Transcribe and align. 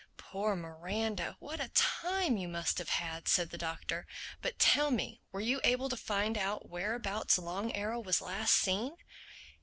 "Poor 0.17 0.55
Miranda! 0.55 1.35
What 1.39 1.59
a 1.59 1.67
time 1.67 2.35
you 2.35 2.47
must 2.47 2.79
have 2.79 2.89
had!" 2.89 3.27
said 3.27 3.51
the 3.51 3.57
Doctor. 3.59 4.07
"But 4.41 4.57
tell 4.57 4.89
me, 4.89 5.21
were 5.31 5.41
you 5.41 5.61
able 5.63 5.89
to 5.89 5.95
find 5.95 6.39
out 6.39 6.67
whereabouts 6.67 7.37
Long 7.37 7.71
Arrow 7.73 7.99
was 7.99 8.19
last 8.19 8.55
seen?" 8.55 8.97